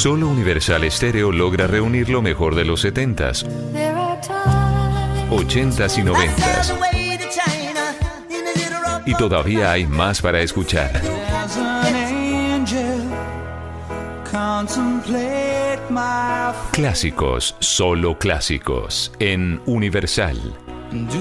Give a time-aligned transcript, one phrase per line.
[0.00, 3.44] Solo Universal Stereo logra reunir lo mejor de los 70s,
[5.28, 6.72] 80s y 90s.
[9.04, 11.02] Y todavía hay más para escuchar.
[16.72, 20.38] Clásicos, solo clásicos, en Universal.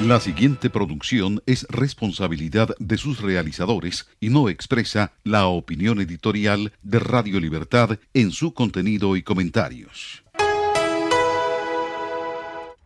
[0.00, 6.98] La siguiente producción es responsabilidad de sus realizadores y no expresa la opinión editorial de
[7.00, 10.23] Radio Libertad en su contenido y comentarios.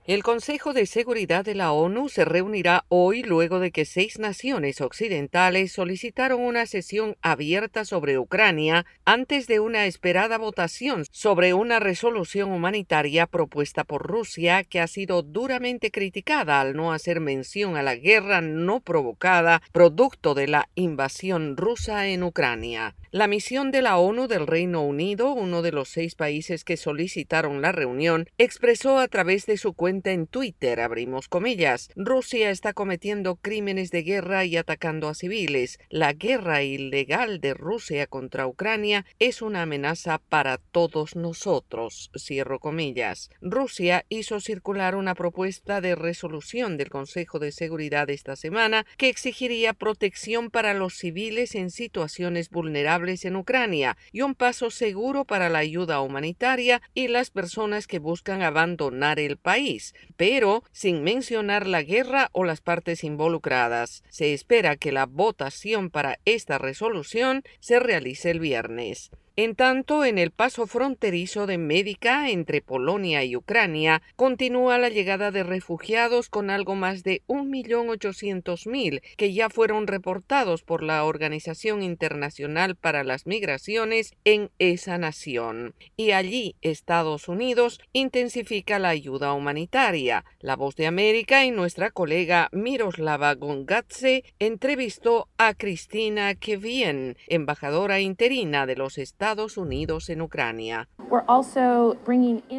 [0.09, 4.81] El Consejo de Seguridad de la ONU se reunirá hoy luego de que seis naciones
[4.81, 12.53] occidentales solicitaron una sesión abierta sobre Ucrania antes de una esperada votación sobre una resolución
[12.53, 17.95] humanitaria propuesta por Rusia que ha sido duramente criticada al no hacer mención a la
[17.95, 22.97] guerra no provocada producto de la invasión rusa en Ucrania.
[23.11, 27.63] La misión de la ONU del Reino Unido, uno de los seis países que solicitaron
[27.63, 33.37] la reunión, expresó a través de su cuenta en Twitter, abrimos comillas, Rusia está cometiendo
[33.37, 35.79] crímenes de guerra y atacando a civiles.
[35.89, 43.31] La guerra ilegal de Rusia contra Ucrania es una amenaza para todos nosotros, cierro comillas.
[43.41, 49.75] Rusia hizo circular una propuesta de resolución del Consejo de Seguridad esta semana que exigiría
[49.75, 55.59] protección para los civiles en situaciones vulnerables en Ucrania y un paso seguro para la
[55.59, 62.29] ayuda humanitaria y las personas que buscan abandonar el país, pero sin mencionar la guerra
[62.33, 64.03] o las partes involucradas.
[64.09, 69.11] Se espera que la votación para esta resolución se realice el viernes.
[69.41, 75.31] En tanto, en el paso fronterizo de Médica entre Polonia y Ucrania continúa la llegada
[75.31, 82.75] de refugiados con algo más de 1.800.000 que ya fueron reportados por la Organización Internacional
[82.75, 85.77] para las Migraciones en esa nación.
[85.97, 90.25] Y allí Estados Unidos intensifica la ayuda humanitaria.
[90.41, 98.67] La Voz de América y nuestra colega Miroslava Gongatze entrevistó a Cristina Kevien, embajadora interina
[98.67, 100.89] de los Estados Unidos en Ucrania.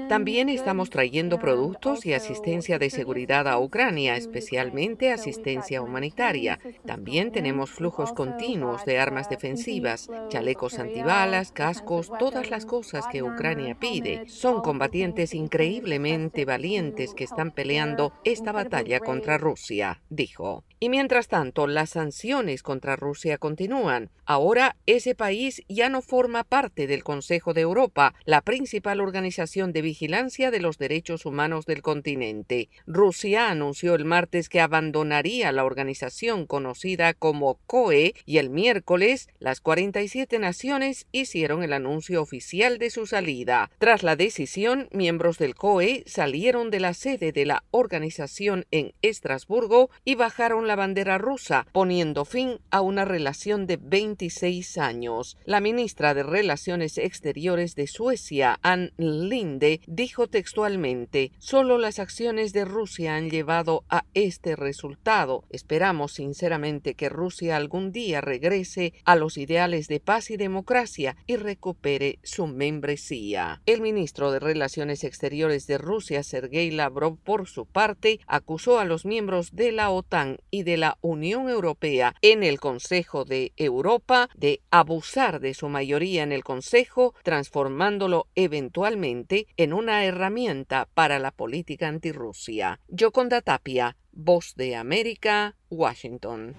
[0.07, 6.59] También estamos trayendo productos y asistencia de seguridad a Ucrania, especialmente asistencia humanitaria.
[6.85, 13.75] También tenemos flujos continuos de armas defensivas, chalecos antibalas, cascos, todas las cosas que Ucrania
[13.79, 14.27] pide.
[14.27, 20.63] Son combatientes increíblemente valientes que están peleando esta batalla contra Rusia, dijo.
[20.81, 24.11] Y mientras tanto, las sanciones contra Rusia continúan.
[24.25, 29.81] Ahora ese país ya no forma parte del Consejo de Europa, la principal organización de
[29.81, 32.67] vigilancia de los derechos humanos del continente.
[32.85, 39.61] Rusia anunció el martes que abandonaría la organización conocida como COE y el miércoles las
[39.61, 43.71] 47 naciones hicieron el anuncio oficial de su salida.
[43.77, 49.89] Tras la decisión, miembros del COE salieron de la sede de la organización en Estrasburgo
[50.03, 55.37] y bajaron la bandera rusa, poniendo fin a una relación de 26 años.
[55.45, 62.63] La ministra de Relaciones Exteriores de Suecia, Ann Linde, dijo textualmente, solo las acciones de
[62.63, 65.43] Rusia han llevado a este resultado.
[65.49, 71.35] Esperamos sinceramente que Rusia algún día regrese a los ideales de paz y democracia y
[71.35, 73.61] recupere su membresía.
[73.65, 79.05] El ministro de Relaciones Exteriores de Rusia, Sergei Lavrov, por su parte, acusó a los
[79.05, 84.61] miembros de la OTAN y de la Unión Europea en el Consejo de Europa de
[84.71, 91.87] abusar de su mayoría en el Consejo, transformándolo eventualmente en una herramienta para la política
[91.87, 92.79] antirrusia.
[92.87, 96.55] Yoconda Tapia, Voz de América, Washington.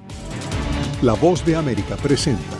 [1.02, 2.59] La Voz de América presenta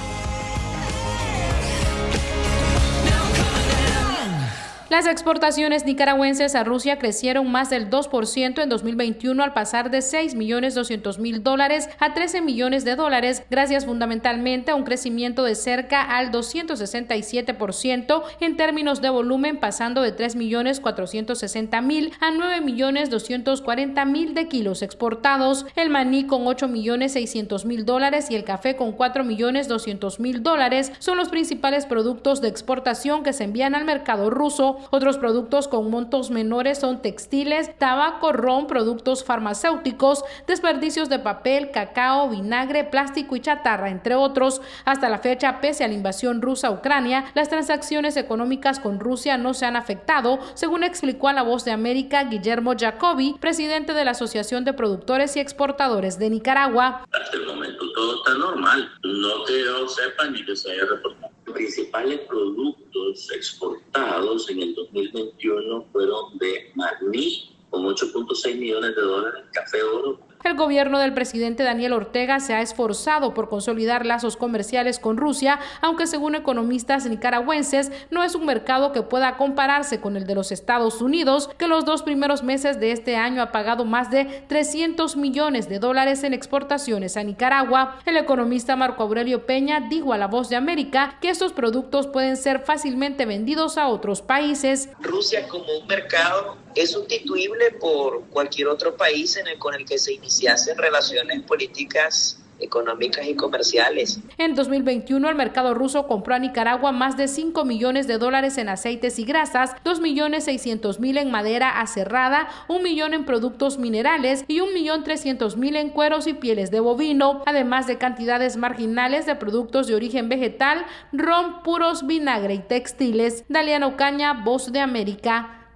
[5.01, 11.41] Las exportaciones nicaragüenses a Rusia crecieron más del 2% en 2021 al pasar de 6.200.000
[11.41, 18.21] dólares a 13 millones de dólares, gracias fundamentalmente a un crecimiento de cerca al 267%
[18.41, 26.45] en términos de volumen, pasando de 3.460.000 a 9.240.000 de kilos exportados, el maní con
[26.45, 33.33] 8.600.000 dólares y el café con 4.200.000 dólares son los principales productos de exportación que
[33.33, 34.77] se envían al mercado ruso.
[34.93, 42.29] Otros productos con montos menores son textiles, tabaco, ron, productos farmacéuticos, desperdicios de papel, cacao,
[42.29, 44.61] vinagre, plástico y chatarra, entre otros.
[44.83, 49.37] Hasta la fecha, pese a la invasión rusa a Ucrania, las transacciones económicas con Rusia
[49.37, 54.03] no se han afectado, según explicó a la voz de América Guillermo Jacobi, presidente de
[54.03, 57.05] la Asociación de Productores y Exportadores de Nicaragua.
[57.13, 58.91] Hasta el momento todo está normal.
[59.03, 61.31] No que yo sepa ni que se haya reportado.
[61.53, 69.83] Principales productos exportados en el 2021 fueron de maní con 8.6 millones de dólares, café
[69.83, 75.17] oro el gobierno del presidente Daniel Ortega se ha esforzado por consolidar lazos comerciales con
[75.17, 80.35] Rusia, aunque según economistas nicaragüenses no es un mercado que pueda compararse con el de
[80.35, 84.25] los Estados Unidos, que los dos primeros meses de este año ha pagado más de
[84.47, 87.99] 300 millones de dólares en exportaciones a Nicaragua.
[88.05, 92.37] El economista Marco Aurelio Peña dijo a La Voz de América que estos productos pueden
[92.37, 94.89] ser fácilmente vendidos a otros países.
[94.99, 99.97] Rusia como un mercado es sustituible por cualquier otro país en el, con el que
[99.97, 104.19] se iniciasen relaciones políticas económicas y comerciales.
[104.37, 108.69] En 2021 el mercado ruso compró a Nicaragua más de 5 millones de dólares en
[108.69, 114.45] aceites y grasas, 2 millones 600 mil en madera aserrada, 1 millón en productos minerales
[114.47, 119.25] y 1 millón 300 mil en cueros y pieles de bovino, además de cantidades marginales
[119.25, 123.43] de productos de origen vegetal, ron, puros, vinagre y textiles.
[123.49, 125.60] Daliano Caña, Voz de América.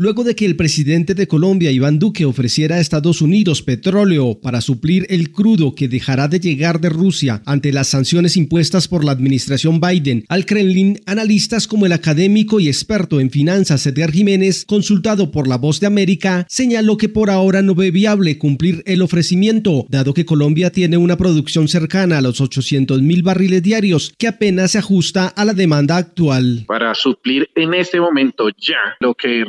[0.00, 4.62] Luego de que el presidente de Colombia, Iván Duque, ofreciera a Estados Unidos petróleo para
[4.62, 9.12] suplir el crudo que dejará de llegar de Rusia ante las sanciones impuestas por la
[9.12, 15.30] administración Biden al Kremlin, analistas como el académico y experto en finanzas Edgar Jiménez, consultado
[15.30, 19.84] por La Voz de América, señaló que por ahora no ve viable cumplir el ofrecimiento,
[19.90, 24.70] dado que Colombia tiene una producción cercana a los 800 mil barriles diarios, que apenas
[24.70, 26.64] se ajusta a la demanda actual.
[26.66, 29.44] Para suplir en este momento ya lo que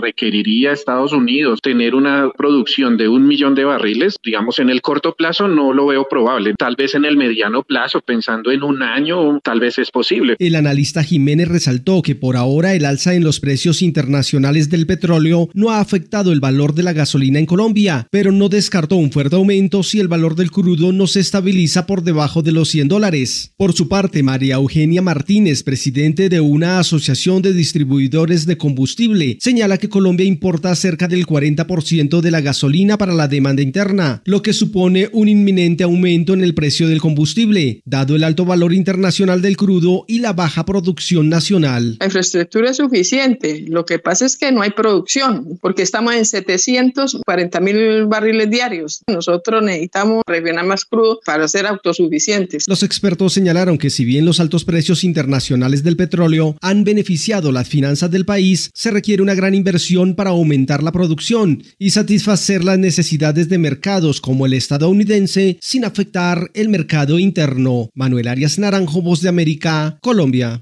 [0.72, 5.48] Estados Unidos tener una producción de un millón de barriles, digamos en el corto plazo
[5.48, 6.54] no lo veo probable.
[6.58, 10.36] Tal vez en el mediano plazo, pensando en un año, tal vez es posible.
[10.40, 15.50] El analista Jiménez resaltó que por ahora el alza en los precios internacionales del petróleo
[15.54, 19.36] no ha afectado el valor de la gasolina en Colombia, pero no descartó un fuerte
[19.36, 23.54] aumento si el valor del crudo no se estabiliza por debajo de los 100 dólares.
[23.58, 29.78] Por su parte, María Eugenia Martínez, presidente de una asociación de distribuidores de combustible, señala
[29.78, 34.54] que Colombia importa cerca del 40% de la gasolina para la demanda interna, lo que
[34.54, 39.58] supone un inminente aumento en el precio del combustible, dado el alto valor internacional del
[39.58, 41.98] crudo y la baja producción nacional.
[42.00, 46.26] La infraestructura es suficiente, lo que pasa es que no hay producción, porque estamos en
[46.26, 49.02] 740 mil barriles diarios.
[49.08, 52.66] Nosotros necesitamos refinar más crudo para ser autosuficientes.
[52.68, 57.68] Los expertos señalaron que si bien los altos precios internacionales del petróleo han beneficiado las
[57.68, 62.80] finanzas del país, se requiere una gran inversión para aumentar la producción y satisfacer las
[62.80, 67.90] necesidades de mercados como el estadounidense sin afectar el mercado interno.
[67.96, 70.62] Manuel Arias Naranjo, Voz de América, Colombia.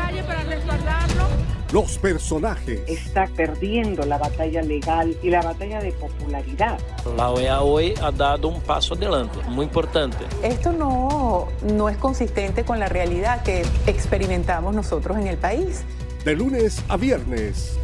[1.71, 2.81] los personajes.
[2.87, 6.79] Está perdiendo la batalla legal y la batalla de popularidad.
[7.15, 10.25] La OEA hoy ha dado un paso adelante, muy importante.
[10.43, 15.83] Esto no, no es consistente con la realidad que experimentamos nosotros en el país.
[16.25, 17.77] De lunes a viernes.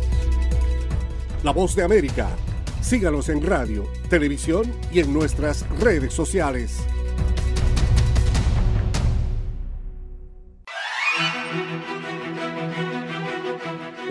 [1.43, 2.27] La voz de América.
[2.81, 6.77] Síganos en radio, televisión y en nuestras redes sociales.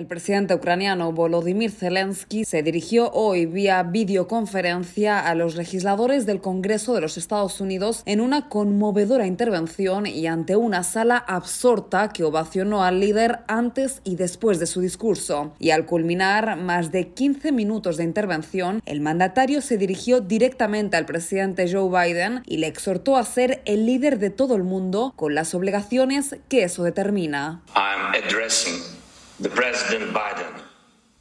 [0.00, 6.94] El presidente ucraniano Volodymyr Zelensky se dirigió hoy vía videoconferencia a los legisladores del Congreso
[6.94, 12.82] de los Estados Unidos en una conmovedora intervención y ante una sala absorta que ovacionó
[12.82, 15.52] al líder antes y después de su discurso.
[15.58, 21.04] Y al culminar más de 15 minutos de intervención, el mandatario se dirigió directamente al
[21.04, 25.34] presidente Joe Biden y le exhortó a ser el líder de todo el mundo con
[25.34, 27.60] las obligaciones que eso determina.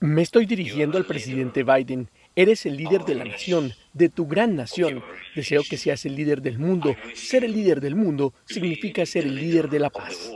[0.01, 2.09] Me estoy dirigiendo al presidente Biden.
[2.35, 3.73] Eres el líder de la nación.
[3.93, 5.03] de tu gran nación.
[5.35, 6.95] Deseo que seas el líder del mundo.
[7.13, 10.31] Ser el líder del mundo significa ser el líder de la paz.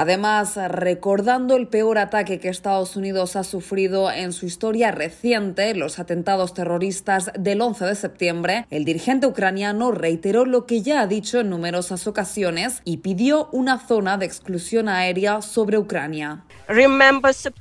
[0.00, 5.98] Además, recordando el peor ataque que Estados Unidos ha sufrido en su historia reciente, los
[5.98, 11.40] atentados terroristas del 11 de septiembre, el dirigente ucraniano reiteró lo que ya ha dicho
[11.40, 16.46] en numerosas ocasiones y pidió una zona de exclusión aérea sobre Ucrania.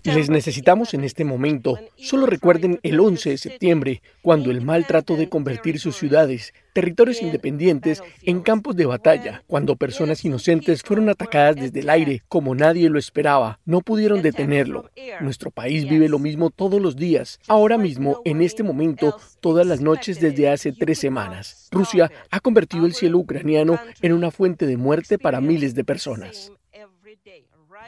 [0.05, 1.77] Les necesitamos en este momento.
[1.97, 7.21] Solo recuerden el 11 de septiembre, cuando el mal trató de convertir sus ciudades, territorios
[7.21, 12.89] independientes, en campos de batalla, cuando personas inocentes fueron atacadas desde el aire, como nadie
[12.89, 13.59] lo esperaba.
[13.65, 14.89] No pudieron detenerlo.
[15.19, 17.41] Nuestro país vive lo mismo todos los días.
[17.49, 21.67] Ahora mismo, en este momento, todas las noches desde hace tres semanas.
[21.69, 26.53] Rusia ha convertido el cielo ucraniano en una fuente de muerte para miles de personas.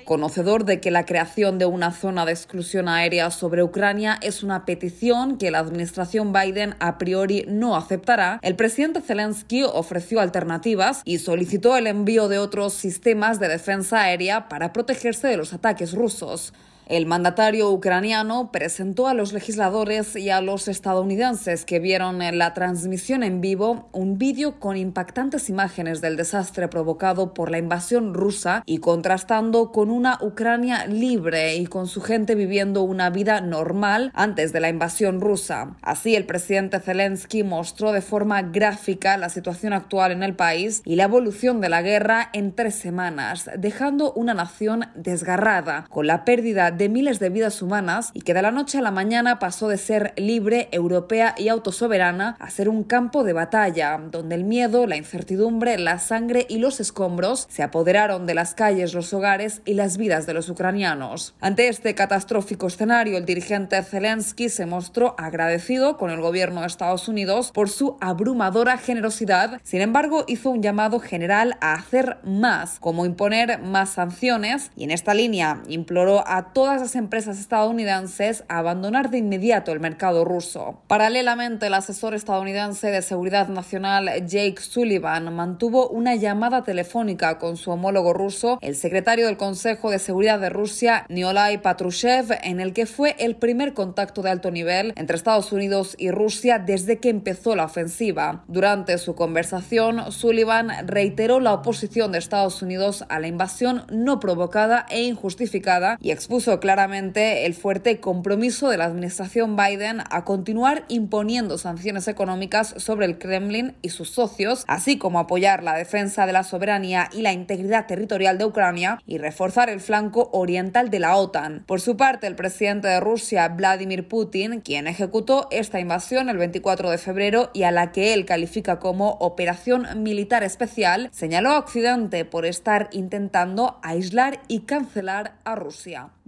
[0.05, 4.65] Conocedor de que la creación de una zona de exclusión aérea sobre Ucrania es una
[4.65, 11.19] petición que la administración Biden a priori no aceptará, el presidente Zelensky ofreció alternativas y
[11.19, 16.53] solicitó el envío de otros sistemas de defensa aérea para protegerse de los ataques rusos.
[16.91, 22.53] El mandatario ucraniano presentó a los legisladores y a los estadounidenses que vieron en la
[22.53, 28.61] transmisión en vivo un vídeo con impactantes imágenes del desastre provocado por la invasión rusa
[28.65, 34.51] y contrastando con una Ucrania libre y con su gente viviendo una vida normal antes
[34.51, 35.77] de la invasión rusa.
[35.81, 40.97] Así, el presidente Zelensky mostró de forma gráfica la situación actual en el país y
[40.97, 46.69] la evolución de la guerra en tres semanas, dejando una nación desgarrada, con la pérdida
[46.71, 49.77] de miles de vidas humanas y que de la noche a la mañana pasó de
[49.77, 54.97] ser libre, europea y autosoberana a ser un campo de batalla, donde el miedo, la
[54.97, 59.97] incertidumbre, la sangre y los escombros se apoderaron de las calles, los hogares y las
[59.97, 61.35] vidas de los ucranianos.
[61.39, 67.07] Ante este catastrófico escenario, el dirigente Zelensky se mostró agradecido con el gobierno de Estados
[67.07, 69.59] Unidos por su abrumadora generosidad.
[69.63, 74.91] Sin embargo, hizo un llamado general a hacer más, como imponer más sanciones, y en
[74.91, 80.79] esta línea imploró a todas las empresas estadounidenses a abandonar de inmediato el mercado ruso.
[80.87, 87.71] Paralelamente, el asesor estadounidense de seguridad nacional Jake Sullivan mantuvo una llamada telefónica con su
[87.71, 92.85] homólogo ruso, el secretario del Consejo de Seguridad de Rusia, Nikolai Patrushev, en el que
[92.85, 97.53] fue el primer contacto de alto nivel entre Estados Unidos y Rusia desde que empezó
[97.53, 98.45] la ofensiva.
[98.47, 104.85] Durante su conversación, Sullivan reiteró la oposición de Estados Unidos a la invasión no provocada
[104.89, 106.11] e injustificada y
[106.59, 113.17] claramente el fuerte compromiso de la administración Biden a continuar imponiendo sanciones económicas sobre el
[113.17, 117.87] Kremlin y sus socios, así como apoyar la defensa de la soberanía y la integridad
[117.87, 121.63] territorial de Ucrania y reforzar el flanco oriental de la OTAN.
[121.65, 126.89] Por su parte, el presidente de Rusia, Vladimir Putin, quien ejecutó esta invasión el 24
[126.89, 132.25] de febrero y a la que él califica como operación militar especial, señaló a Occidente
[132.25, 136.09] por estar intentando aislar y cancelar a Rusia.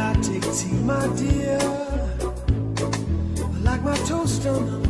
[0.00, 1.58] I take tea, my dear?
[3.38, 4.89] I like my toast on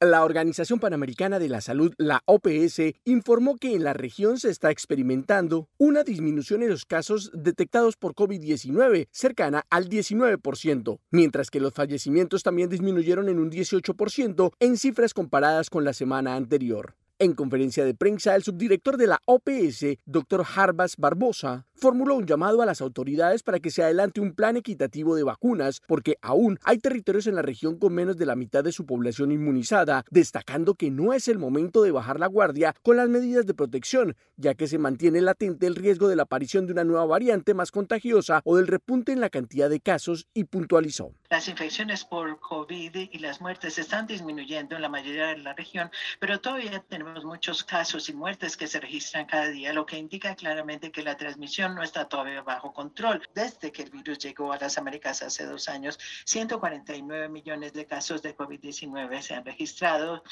[0.00, 4.70] La Organización Panamericana de la Salud, la OPS, informó que en la región se está
[4.70, 11.72] experimentando una disminución en los casos detectados por COVID-19 cercana al 19%, mientras que los
[11.72, 16.94] fallecimientos también disminuyeron en un 18% en cifras comparadas con la semana anterior.
[17.20, 20.44] En conferencia de prensa, el subdirector de la OPS, Dr.
[20.56, 25.14] Harbas Barbosa, formuló un llamado a las autoridades para que se adelante un plan equitativo
[25.16, 28.72] de vacunas, porque aún hay territorios en la región con menos de la mitad de
[28.72, 33.08] su población inmunizada, destacando que no es el momento de bajar la guardia con las
[33.08, 36.84] medidas de protección, ya que se mantiene latente el riesgo de la aparición de una
[36.84, 41.12] nueva variante más contagiosa o del repunte en la cantidad de casos y puntualizó.
[41.30, 45.90] Las infecciones por COVID y las muertes están disminuyendo en la mayoría de la región,
[46.20, 50.34] pero todavía tenemos muchos casos y muertes que se registran cada día, lo que indica
[50.34, 53.28] claramente que la transmisión no está todavía bajo control.
[53.34, 58.22] Desde que el virus llegó a las Américas hace dos años, 149 millones de casos
[58.22, 60.22] de COVID-19 se han registrado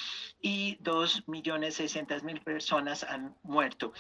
[0.41, 3.93] y 2.600.000 personas han muerto.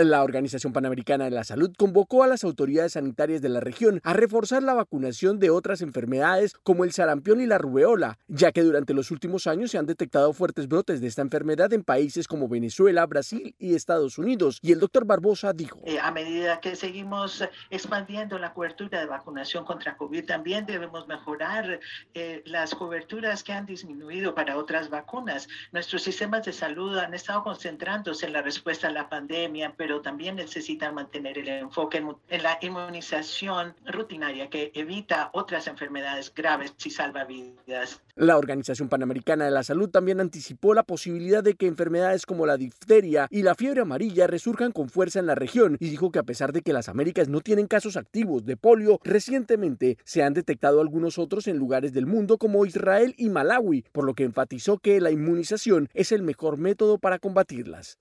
[0.00, 4.12] La Organización Panamericana de la Salud convocó a las autoridades sanitarias de la región a
[4.12, 8.94] reforzar la vacunación de otras enfermedades como el sarampión y la rubeola, ya que durante
[8.94, 13.04] los últimos años se han detectado fuertes brotes de esta enfermedad en países como Venezuela,
[13.06, 14.60] Brasil y Estados Unidos.
[14.62, 19.64] Y el doctor Barbosa dijo, eh, a medida que seguimos expandiendo la cobertura de vacunación
[19.64, 21.80] contra COVID, también debemos mejorar
[22.14, 25.48] eh, las coberturas que han disminuido para otras vacunas.
[25.72, 30.02] Nuestros sistemas de salud han estado concentrándose en la respuesta a la pandemia, pero pero
[30.02, 36.90] también necesitan mantener el enfoque en la inmunización rutinaria que evita otras enfermedades graves y
[36.90, 38.02] salva vidas.
[38.14, 42.58] La Organización Panamericana de la Salud también anticipó la posibilidad de que enfermedades como la
[42.58, 46.24] difteria y la fiebre amarilla resurjan con fuerza en la región y dijo que a
[46.24, 50.82] pesar de que las Américas no tienen casos activos de polio, recientemente se han detectado
[50.82, 55.00] algunos otros en lugares del mundo como Israel y Malawi, por lo que enfatizó que
[55.00, 57.96] la inmunización es el mejor método para combatirlas.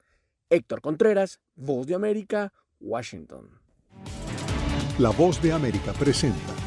[0.49, 3.49] Héctor Contreras, Voz de América, Washington.
[4.97, 6.66] La Voz de América presenta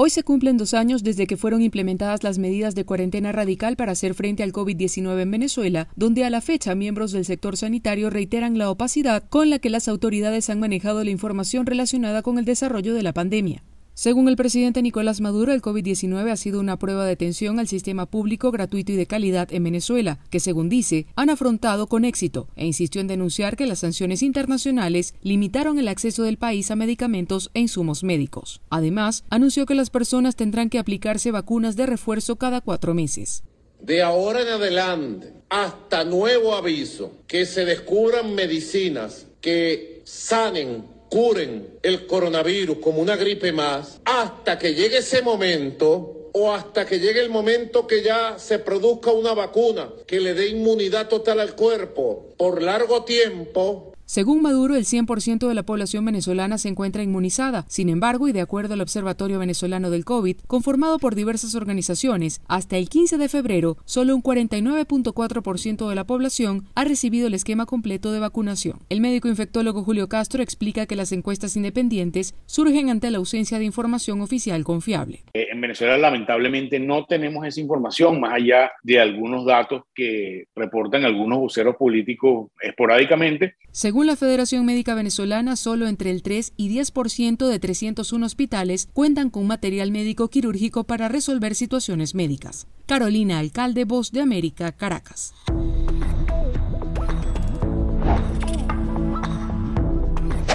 [0.00, 3.90] Hoy se cumplen dos años desde que fueron implementadas las medidas de cuarentena radical para
[3.90, 8.58] hacer frente al COVID-19 en Venezuela, donde a la fecha miembros del sector sanitario reiteran
[8.58, 12.94] la opacidad con la que las autoridades han manejado la información relacionada con el desarrollo
[12.94, 13.64] de la pandemia.
[13.98, 18.06] Según el presidente Nicolás Maduro, el COVID-19 ha sido una prueba de tensión al sistema
[18.06, 22.64] público gratuito y de calidad en Venezuela, que según dice, han afrontado con éxito, e
[22.64, 27.58] insistió en denunciar que las sanciones internacionales limitaron el acceso del país a medicamentos e
[27.58, 28.60] insumos médicos.
[28.70, 33.42] Además, anunció que las personas tendrán que aplicarse vacunas de refuerzo cada cuatro meses.
[33.80, 42.06] De ahora en adelante, hasta nuevo aviso, que se descubran medicinas que sanen curen el
[42.06, 47.30] coronavirus como una gripe más hasta que llegue ese momento o hasta que llegue el
[47.30, 52.62] momento que ya se produzca una vacuna que le dé inmunidad total al cuerpo por
[52.62, 57.66] largo tiempo Según Maduro, el 100% de la población venezolana se encuentra inmunizada.
[57.68, 62.78] Sin embargo, y de acuerdo al Observatorio Venezolano del COVID, conformado por diversas organizaciones, hasta
[62.78, 68.10] el 15 de febrero, solo un 49.4% de la población ha recibido el esquema completo
[68.10, 68.78] de vacunación.
[68.88, 73.66] El médico infectólogo Julio Castro explica que las encuestas independientes surgen ante la ausencia de
[73.66, 75.20] información oficial confiable.
[75.34, 81.04] Eh, en Venezuela, lamentablemente, no tenemos esa información, más allá de algunos datos que reportan
[81.04, 83.56] algunos voceros políticos esporádicamente.
[83.70, 88.88] Según según la Federación Médica Venezolana, solo entre el 3 y 10% de 301 hospitales
[88.92, 92.68] cuentan con material médico quirúrgico para resolver situaciones médicas.
[92.86, 95.34] Carolina Alcalde, Voz de América, Caracas.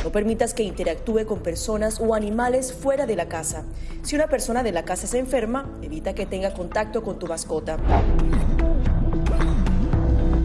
[0.05, 3.65] No permitas que interactúe con personas o animales fuera de la casa.
[4.03, 7.77] Si una persona de la casa se enferma, evita que tenga contacto con tu mascota.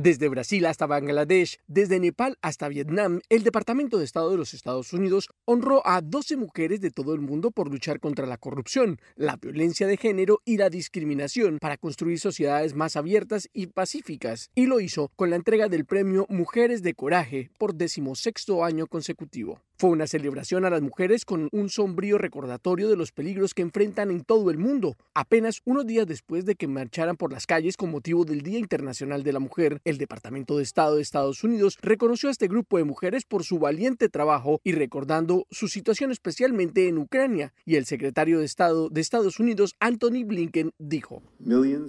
[0.00, 4.92] Desde Brasil hasta Bangladesh, desde Nepal hasta Vietnam, el Departamento de Estado de los Estados
[4.92, 9.34] Unidos honró a 12 mujeres de todo el mundo por luchar contra la corrupción, la
[9.38, 14.78] violencia de género y la discriminación para construir sociedades más abiertas y pacíficas, y lo
[14.78, 19.64] hizo con la entrega del premio Mujeres de Coraje por decimosexto año consecutivo.
[19.80, 24.10] Fue una celebración a las mujeres con un sombrío recordatorio de los peligros que enfrentan
[24.10, 24.96] en todo el mundo.
[25.14, 29.22] Apenas unos días después de que marcharan por las calles con motivo del Día Internacional
[29.22, 32.82] de la Mujer, el Departamento de Estado de Estados Unidos reconoció a este grupo de
[32.82, 37.54] mujeres por su valiente trabajo y recordando su situación especialmente en Ucrania.
[37.64, 41.22] Y el secretario de Estado de Estados Unidos, Anthony Blinken, dijo,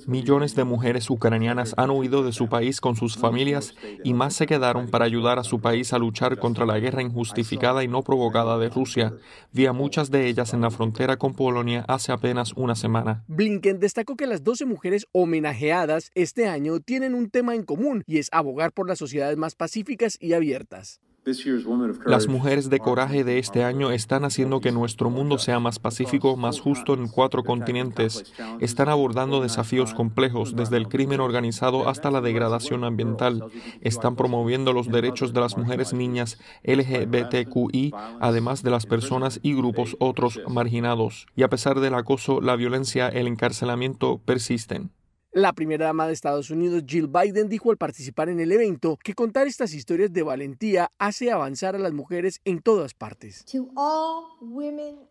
[0.05, 3.73] Millones de mujeres ucranianas han huido de su país con sus familias
[4.03, 7.78] y más se quedaron para ayudar a su país a luchar contra la guerra injustificada
[7.83, 9.13] y no provocada de Rusia.
[9.51, 13.23] Vi a muchas de ellas en la frontera con Polonia hace apenas una semana.
[13.27, 18.17] Blinken destacó que las 12 mujeres homenajeadas este año tienen un tema en común y
[18.17, 20.99] es abogar por las sociedades más pacíficas y abiertas.
[22.05, 26.37] Las mujeres de coraje de este año están haciendo que nuestro mundo sea más pacífico,
[26.37, 28.31] más justo en cuatro continentes.
[28.59, 33.45] Están abordando desafíos complejos, desde el crimen organizado hasta la degradación ambiental.
[33.81, 39.95] Están promoviendo los derechos de las mujeres niñas LGBTQI, además de las personas y grupos
[39.99, 41.27] otros marginados.
[41.35, 44.91] Y a pesar del acoso, la violencia, el encarcelamiento persisten.
[45.39, 49.13] La primera dama de Estados Unidos, Jill Biden, dijo al participar en el evento que
[49.13, 53.45] contar estas historias de valentía hace avanzar a las mujeres en todas partes.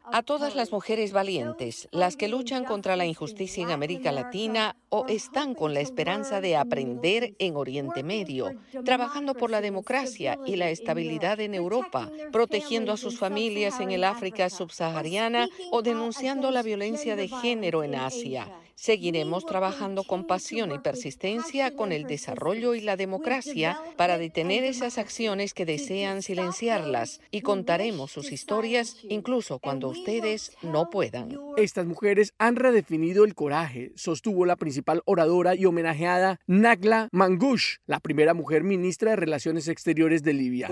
[0.05, 5.07] A todas las mujeres valientes, las que luchan contra la injusticia en América Latina o
[5.07, 8.50] están con la esperanza de aprender en Oriente Medio,
[8.85, 14.05] trabajando por la democracia y la estabilidad en Europa, protegiendo a sus familias en el
[14.05, 18.46] África subsahariana o denunciando la violencia de género en Asia.
[18.81, 24.98] Seguiremos trabajando con pasión y persistencia con el desarrollo y la democracia para detener esas
[24.98, 31.37] acciones que desean silenciarlas y contaremos sus historias incluso cuando ustedes no puedan.
[31.56, 37.98] Estas mujeres han redefinido el coraje, sostuvo la principal oradora y homenajeada Nagla Mangush, la
[37.98, 40.70] primera mujer ministra de Relaciones Exteriores de Libia.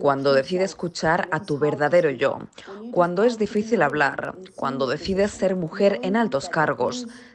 [0.00, 2.40] Cuando decides escuchar a tu verdadero yo,
[2.90, 6.50] cuando es difícil hablar, cuando decides ser mujer en altos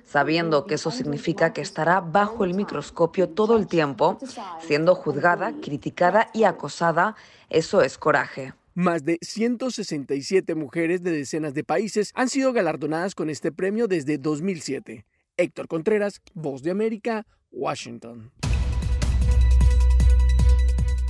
[0.03, 4.17] sabiendo que eso significa que estará bajo el microscopio todo el tiempo,
[4.59, 7.15] siendo juzgada, criticada y acosada,
[7.49, 8.53] eso es coraje.
[8.73, 14.17] Más de 167 mujeres de decenas de países han sido galardonadas con este premio desde
[14.17, 15.05] 2007.
[15.37, 18.31] Héctor Contreras, Voz de América, Washington.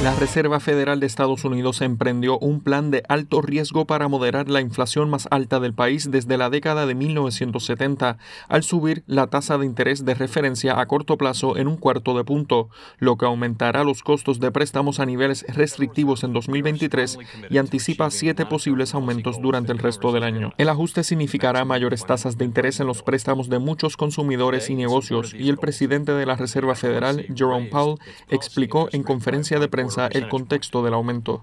[0.00, 4.60] La Reserva Federal de Estados Unidos emprendió un plan de alto riesgo para moderar la
[4.60, 9.66] inflación más alta del país desde la década de 1970, al subir la tasa de
[9.66, 12.68] interés de referencia a corto plazo en un cuarto de punto,
[13.00, 17.18] lo que aumentará los costos de préstamos a niveles restrictivos en 2023
[17.50, 20.52] y anticipa siete posibles aumentos durante el resto del año.
[20.58, 25.34] El ajuste significará mayores tasas de interés en los préstamos de muchos consumidores y negocios,
[25.34, 30.28] y el presidente de la Reserva Federal, Jerome Powell, explicó en conferencia de prensa el
[30.28, 31.42] contexto del aumento.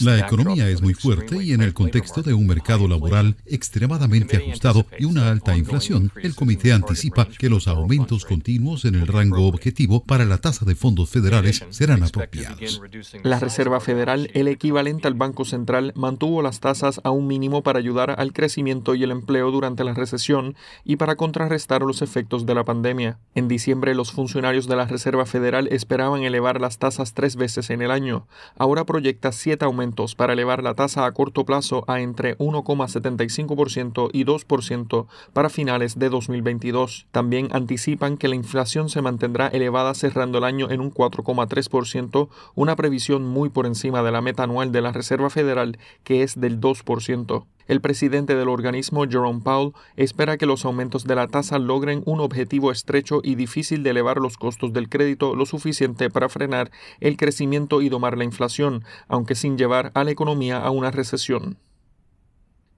[0.00, 4.86] La economía es muy fuerte y en el contexto de un mercado laboral extremadamente ajustado
[4.98, 10.04] y una alta inflación, el comité anticipa que los aumentos continuos en el rango objetivo
[10.04, 12.80] para la tasa de fondos federales serán apropiados.
[13.22, 17.78] La Reserva Federal, el equivalente al Banco Central, mantuvo las tasas a un mínimo para
[17.78, 22.54] ayudar al crecimiento y el empleo durante la recesión y para contrarrestar los efectos de
[22.54, 23.18] la pandemia.
[23.34, 27.81] En diciembre, los funcionarios de la Reserva Federal esperaban elevar las tasas tres veces en
[27.82, 28.26] el año.
[28.56, 34.24] Ahora proyecta siete aumentos para elevar la tasa a corto plazo a entre 1,75% y
[34.24, 37.06] 2% para finales de 2022.
[37.10, 42.76] También anticipan que la inflación se mantendrá elevada cerrando el año en un 4,3%, una
[42.76, 46.60] previsión muy por encima de la meta anual de la Reserva Federal, que es del
[46.60, 47.44] 2%.
[47.66, 52.20] El presidente del organismo, Jerome Powell, espera que los aumentos de la tasa logren un
[52.20, 57.16] objetivo estrecho y difícil de elevar los costos del crédito lo suficiente para frenar el
[57.16, 61.58] crecimiento y domar la inflación, aunque sin llevar a la economía a una recesión.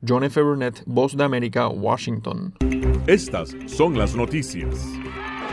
[0.07, 0.41] John F.
[0.43, 2.55] Burnett, Voz de América, Washington.
[3.07, 4.87] Estas son las noticias.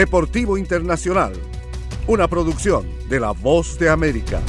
[0.00, 1.34] Deportivo Internacional,
[2.06, 4.40] una producción de La Voz de América.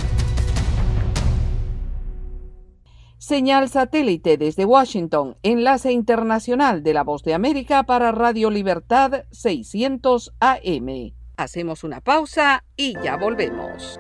[3.18, 10.34] Señal satélite desde Washington, enlace internacional de La Voz de América para Radio Libertad 600
[10.40, 11.12] AM.
[11.36, 14.00] Hacemos una pausa y ya volvemos.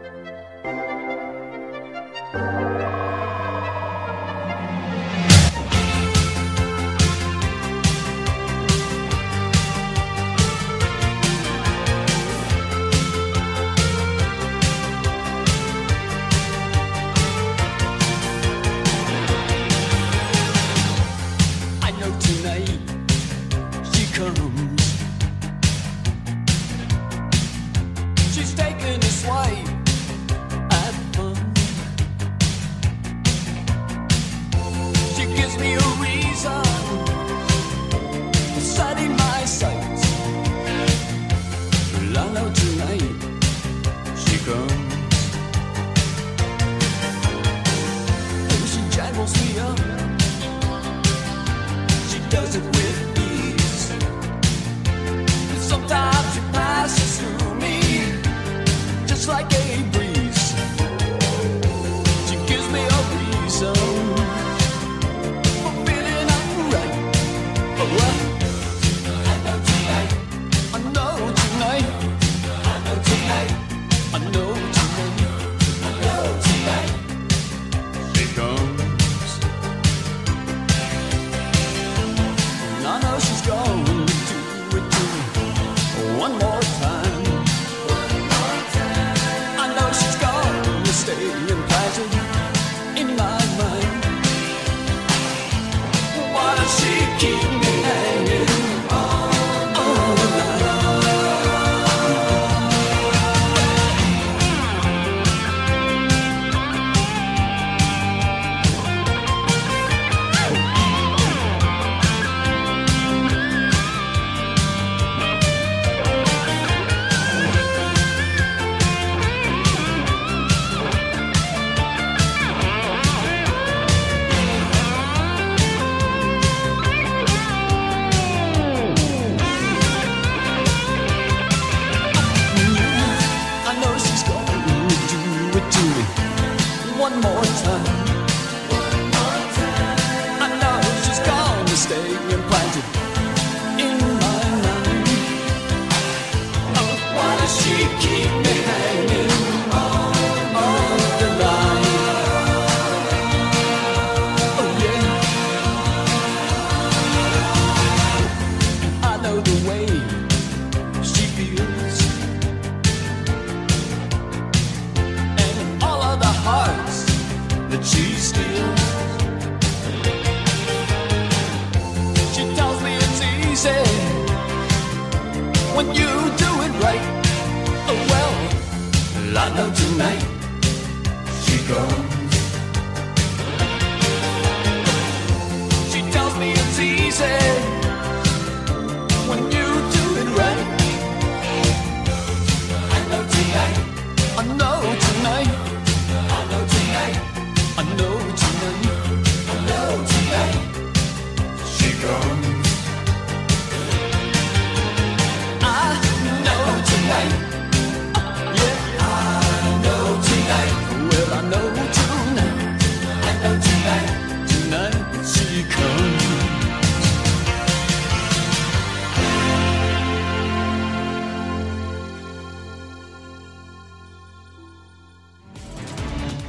[59.31, 60.00] When you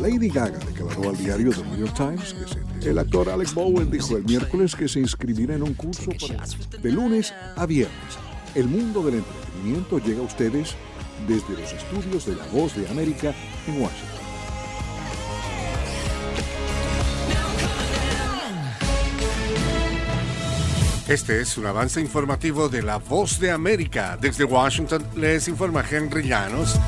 [0.00, 3.90] Lady Gaga declaró al diario The New York Times que se- el actor Alex Bowen
[3.90, 6.44] dijo el miércoles que se inscribirá en un curso para-
[6.80, 8.18] de lunes a viernes.
[8.54, 10.74] El mundo del entretenimiento llega a ustedes
[11.28, 13.34] desde los estudios de La Voz de América
[13.66, 14.20] en Washington.
[21.08, 24.16] Este es un avance informativo de La Voz de América.
[24.20, 26.78] Desde Washington les informa Henry Llanos.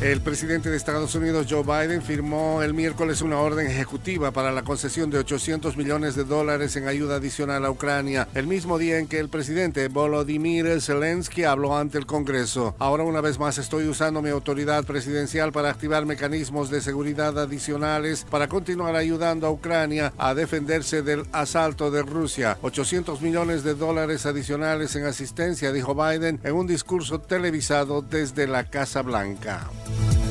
[0.00, 4.62] El presidente de Estados Unidos, Joe Biden, firmó el miércoles una orden ejecutiva para la
[4.62, 9.08] concesión de 800 millones de dólares en ayuda adicional a Ucrania, el mismo día en
[9.08, 12.74] que el presidente Volodymyr Zelensky habló ante el Congreso.
[12.78, 18.26] Ahora una vez más estoy usando mi autoridad presidencial para activar mecanismos de seguridad adicionales
[18.30, 22.56] para continuar ayudando a Ucrania a defenderse del asalto de Rusia.
[22.62, 28.64] 800 millones de dólares adicionales en asistencia, dijo Biden en un discurso televisado desde la
[28.64, 29.68] Casa Blanca.
[29.96, 30.29] Thank you.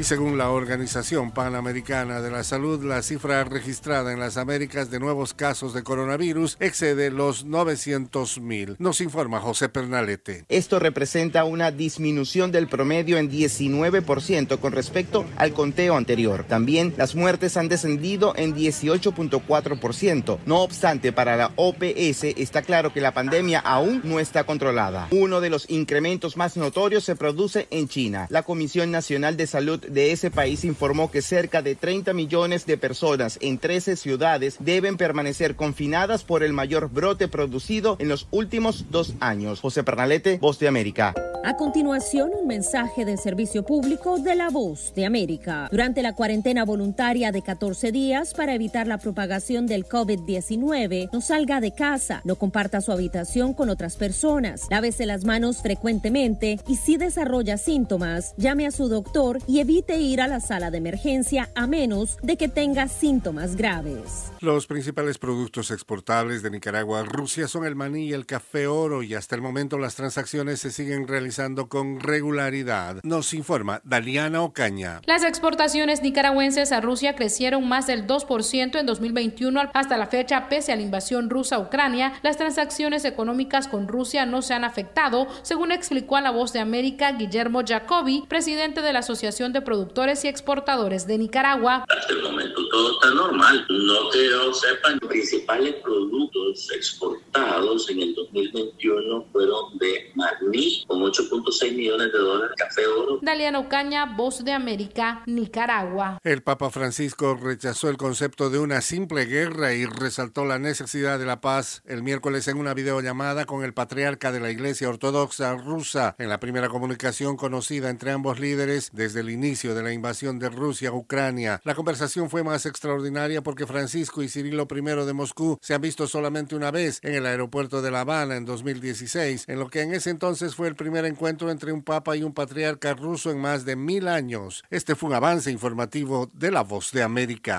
[0.00, 4.98] Y según la Organización Panamericana de la Salud, la cifra registrada en las Américas de
[4.98, 8.76] nuevos casos de coronavirus excede los 900 mil.
[8.78, 10.46] Nos informa José Pernalete.
[10.48, 16.46] Esto representa una disminución del promedio en 19% con respecto al conteo anterior.
[16.48, 20.38] También las muertes han descendido en 18.4%.
[20.46, 25.08] No obstante, para la OPS está claro que la pandemia aún no está controlada.
[25.10, 28.28] Uno de los incrementos más notorios se produce en China.
[28.30, 32.78] La Comisión Nacional de Salud de ese país informó que cerca de 30 millones de
[32.78, 38.86] personas en 13 ciudades deben permanecer confinadas por el mayor brote producido en los últimos
[38.90, 39.60] dos años.
[39.60, 41.14] José Pernalete, Voz de América.
[41.42, 45.68] A continuación, un mensaje del servicio público de la voz de América.
[45.70, 51.62] Durante la cuarentena voluntaria de 14 días para evitar la propagación del COVID-19, no salga
[51.62, 56.98] de casa, no comparta su habitación con otras personas, lávese las manos frecuentemente y si
[56.98, 61.66] desarrolla síntomas, llame a su doctor y evite ir a la sala de emergencia a
[61.66, 64.32] menos de que tenga síntomas graves.
[64.40, 69.02] Los principales productos exportables de Nicaragua a Rusia son el maní y el café oro
[69.02, 73.00] y hasta el momento las transacciones se siguen realizando con regularidad.
[73.02, 75.00] Nos informa Daliana Ocaña.
[75.06, 80.72] Las exportaciones nicaragüenses a Rusia crecieron más del 2% en 2021 hasta la fecha pese
[80.72, 82.12] a la invasión rusa a Ucrania.
[82.22, 86.60] Las transacciones económicas con Rusia no se han afectado, según explicó a la voz de
[86.60, 91.84] América Guillermo Jacobi, presidente de la Asociación de Productores y Exportadores de Nicaragua.
[91.88, 93.64] Hasta el momento todo está normal.
[93.68, 100.98] No que yo sepa, los principales productos exportados en el 2021 fueron de maní, con
[101.02, 103.20] 8.6 millones de dólares, café oro.
[103.22, 106.18] Daliana Ocaña, Voz de América, Nicaragua.
[106.24, 111.26] El Papa Francisco rechazó el concepto de una simple guerra y resaltó la necesidad de
[111.26, 116.16] la paz el miércoles en una videollamada con el patriarca de la Iglesia Ortodoxa rusa
[116.18, 120.48] en la primera comunicación conocida entre ambos líderes desde el inicio de la invasión de
[120.48, 121.60] Rusia a Ucrania.
[121.64, 126.06] La conversación fue más extraordinaria porque Francisco y Cirilo I de Moscú se han visto
[126.06, 129.92] solamente una vez en el aeropuerto de La Habana en 2016, en lo que en
[129.92, 133.64] ese entonces fue el primer encuentro entre un papa y un patriarca ruso en más
[133.64, 134.62] de mil años.
[134.70, 137.58] Este fue un avance informativo de La Voz de América.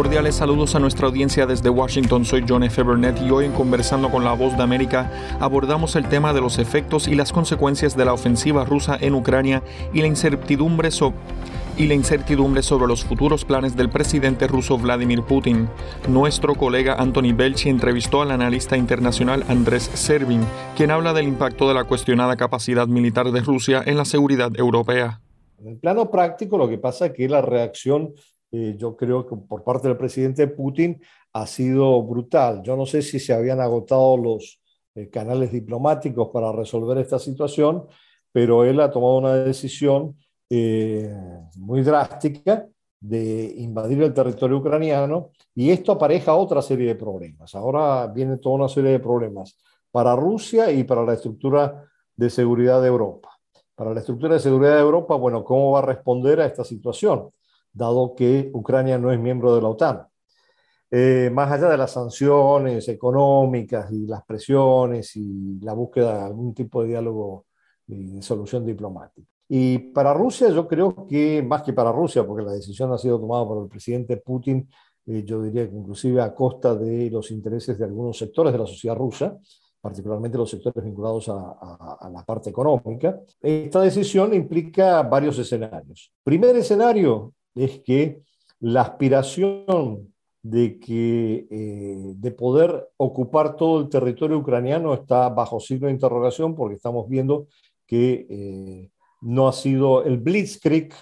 [0.00, 2.24] Cordiales saludos a nuestra audiencia desde Washington.
[2.24, 2.82] Soy John F.
[2.82, 6.58] Burnett y hoy en Conversando con la Voz de América abordamos el tema de los
[6.58, 11.18] efectos y las consecuencias de la ofensiva rusa en Ucrania y la incertidumbre sobre
[11.76, 15.68] y la incertidumbre sobre los futuros planes del presidente ruso Vladimir Putin.
[16.08, 20.40] Nuestro colega Anthony Belchi entrevistó al analista internacional Andrés Servin,
[20.78, 25.20] quien habla del impacto de la cuestionada capacidad militar de Rusia en la seguridad europea.
[25.58, 28.14] En el plano práctico, lo que pasa es que la reacción
[28.52, 31.00] eh, yo creo que por parte del presidente Putin
[31.32, 32.62] ha sido brutal.
[32.62, 34.60] Yo no sé si se habían agotado los
[34.94, 37.86] eh, canales diplomáticos para resolver esta situación,
[38.32, 40.16] pero él ha tomado una decisión
[40.48, 41.14] eh,
[41.56, 42.66] muy drástica
[42.98, 47.54] de invadir el territorio ucraniano y esto apareja otra serie de problemas.
[47.54, 49.56] Ahora viene toda una serie de problemas
[49.90, 51.84] para Rusia y para la estructura
[52.16, 53.30] de seguridad de Europa.
[53.74, 57.30] Para la estructura de seguridad de Europa, bueno, ¿cómo va a responder a esta situación?
[57.72, 60.06] Dado que Ucrania no es miembro de la OTAN.
[60.92, 66.52] Eh, más allá de las sanciones económicas y las presiones y la búsqueda de algún
[66.52, 67.46] tipo de diálogo
[67.86, 69.26] y de solución diplomática.
[69.48, 73.20] Y para Rusia, yo creo que, más que para Rusia, porque la decisión ha sido
[73.20, 74.68] tomada por el presidente Putin,
[75.06, 78.66] eh, yo diría que inclusive a costa de los intereses de algunos sectores de la
[78.66, 79.36] sociedad rusa,
[79.80, 83.20] particularmente los sectores vinculados a, a, a, la parte económica.
[83.40, 86.12] Esta decisión implica varios escenarios.
[86.22, 88.22] Primer escenario, es que
[88.60, 95.86] la aspiración de, que, eh, de poder ocupar todo el territorio ucraniano está bajo signo
[95.86, 97.48] de interrogación porque estamos viendo
[97.86, 98.90] que eh,
[99.20, 100.94] no ha sido el blitzkrieg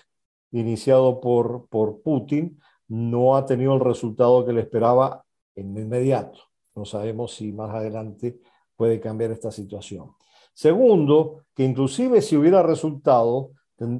[0.50, 5.24] iniciado por, por Putin, no ha tenido el resultado que le esperaba
[5.54, 6.40] en inmediato.
[6.74, 8.38] No sabemos si más adelante
[8.76, 10.12] puede cambiar esta situación.
[10.54, 13.50] Segundo, que inclusive si hubiera resultado,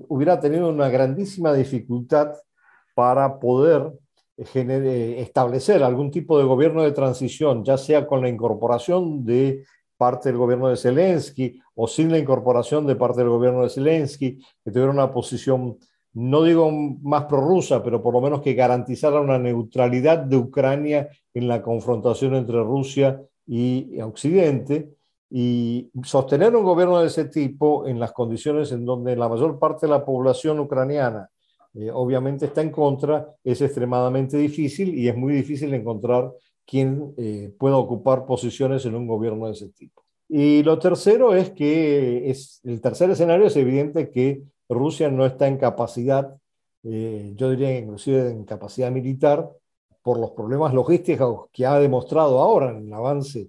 [0.09, 2.33] hubiera tenido una grandísima dificultad
[2.95, 3.93] para poder
[4.37, 9.65] establecer algún tipo de gobierno de transición, ya sea con la incorporación de
[9.97, 14.39] parte del gobierno de Zelensky o sin la incorporación de parte del gobierno de Zelensky,
[14.65, 15.77] que tuviera una posición
[16.15, 16.71] no digo
[17.03, 22.35] más prorrusa, pero por lo menos que garantizara una neutralidad de Ucrania en la confrontación
[22.35, 24.98] entre Rusia y Occidente.
[25.31, 29.87] Y sostener un gobierno de ese tipo en las condiciones en donde la mayor parte
[29.87, 31.29] de la población ucraniana
[31.75, 36.33] eh, obviamente está en contra es extremadamente difícil y es muy difícil encontrar
[36.67, 40.03] quien eh, pueda ocupar posiciones en un gobierno de ese tipo.
[40.29, 45.47] Y lo tercero es que es, el tercer escenario es evidente que Rusia no está
[45.47, 46.37] en capacidad,
[46.83, 49.49] eh, yo diría inclusive en capacidad militar,
[50.03, 53.49] por los problemas logísticos que ha demostrado ahora en el avance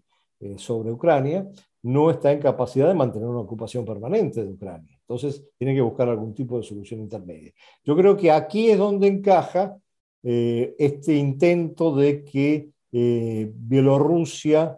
[0.58, 1.46] sobre Ucrania,
[1.84, 4.98] no está en capacidad de mantener una ocupación permanente de Ucrania.
[5.02, 7.54] Entonces, tiene que buscar algún tipo de solución intermedia.
[7.84, 9.78] Yo creo que aquí es donde encaja
[10.24, 14.78] eh, este intento de que Bielorrusia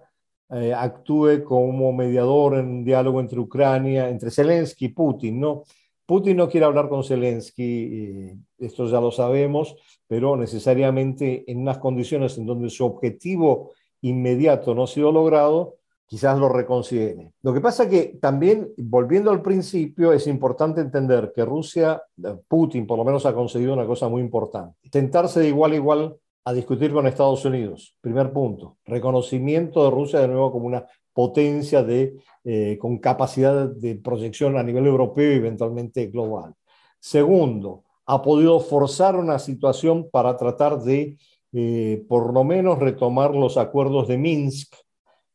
[0.76, 5.64] actúe como mediador en un diálogo entre Ucrania, entre Zelensky y Putin, ¿no?
[6.06, 9.78] Putin no quiere hablar con Zelensky, esto ya lo sabemos,
[10.08, 13.72] pero necesariamente en unas condiciones en donde su objetivo
[14.02, 15.78] inmediato no ha sido logrado,
[16.12, 17.32] quizás lo reconsidere.
[17.42, 22.04] Lo que pasa que también, volviendo al principio, es importante entender que Rusia,
[22.50, 26.18] Putin por lo menos ha conseguido una cosa muy importante, tentarse de igual a igual
[26.44, 27.96] a discutir con Estados Unidos.
[28.02, 33.96] Primer punto, reconocimiento de Rusia de nuevo como una potencia de, eh, con capacidad de
[33.96, 36.54] proyección a nivel europeo y eventualmente global.
[37.00, 41.18] Segundo, ha podido forzar una situación para tratar de,
[41.54, 44.76] eh, por lo menos, retomar los acuerdos de Minsk.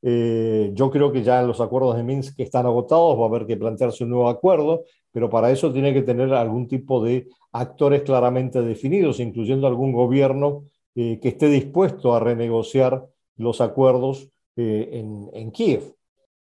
[0.03, 3.57] Eh, yo creo que ya los acuerdos de Minsk están agotados, va a haber que
[3.57, 8.63] plantearse un nuevo acuerdo, pero para eso tiene que tener algún tipo de actores claramente
[8.63, 15.95] definidos, incluyendo algún gobierno que esté dispuesto a renegociar los acuerdos eh, en, en, Kiev.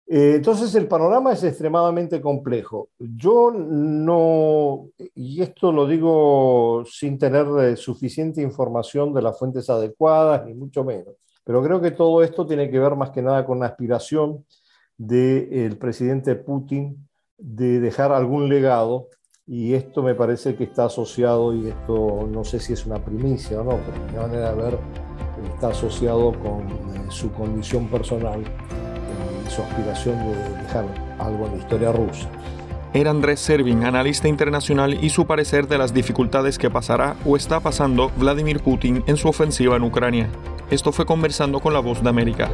[0.07, 2.89] Eh, entonces el panorama es extremadamente complejo.
[2.97, 10.45] Yo no, y esto lo digo sin tener eh, suficiente información de las fuentes adecuadas,
[10.45, 13.59] ni mucho menos, pero creo que todo esto tiene que ver más que nada con
[13.59, 14.43] la aspiración
[14.97, 19.07] del presidente Putin de dejar algún legado
[19.47, 23.61] y esto me parece que está asociado, y esto no sé si es una primicia
[23.61, 24.79] o no, pero de manera ver
[25.53, 30.85] está asociado con eh, su condición personal y su aspiración de dejar
[31.19, 32.29] algo en la historia rusa.
[32.95, 37.59] Era Andrés Servin, analista internacional, y su parecer de las dificultades que pasará o está
[37.59, 40.29] pasando Vladimir Putin en su ofensiva en Ucrania.
[40.71, 42.49] Esto fue conversando con la voz de América.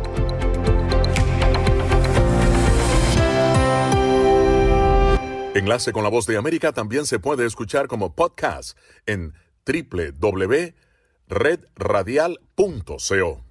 [5.54, 8.76] Enlace con la voz de América también se puede escuchar como podcast
[9.06, 10.74] en www
[11.32, 13.51] redradial.co.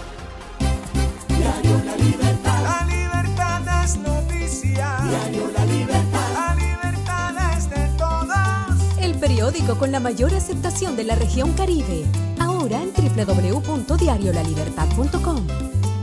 [9.51, 12.05] Periódico con la mayor aceptación de la región Caribe.
[12.39, 15.45] Ahora en www.diariolalibertad.com.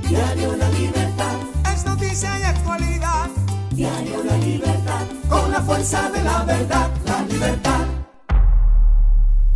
[0.08, 1.34] Diario La Libertad.
[1.72, 3.30] Es noticia y actualidad.
[3.70, 5.06] Diario La Libertad.
[5.28, 6.90] Con la fuerza de la verdad.
[7.06, 7.86] La libertad.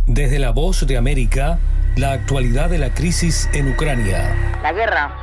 [0.07, 1.59] Desde la voz de América,
[1.95, 4.59] la actualidad de la crisis en Ucrania.
[4.61, 5.22] La guerra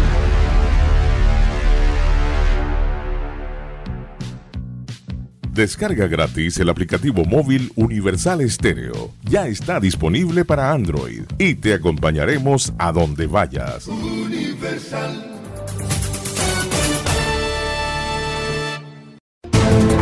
[5.53, 9.11] Descarga gratis el aplicativo móvil Universal Stereo.
[9.23, 13.89] Ya está disponible para Android y te acompañaremos a donde vayas.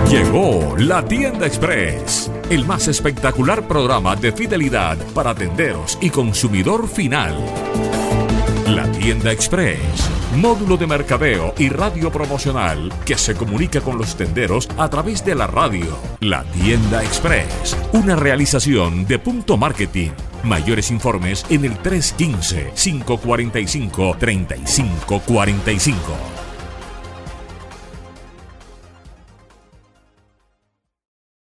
[0.08, 7.36] Llegó la tienda express, el más espectacular programa de fidelidad para tenderos y consumidor final.
[8.68, 14.70] La tienda express módulo de mercadeo y radio promocional que se comunica con los tenderos
[14.78, 15.98] a través de la radio.
[16.20, 20.12] La Tienda Express, una realización de Punto Marketing.
[20.44, 26.39] Mayores informes en el 315 545 3545.